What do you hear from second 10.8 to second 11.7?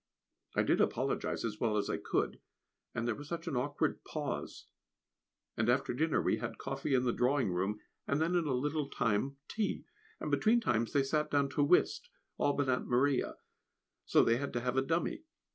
they sat down to